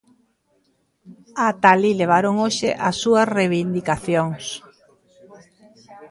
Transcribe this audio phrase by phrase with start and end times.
[1.47, 4.43] Ata alí levaron hoxe as súas reivindicacións.